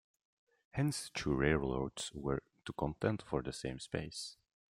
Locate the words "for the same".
3.21-3.77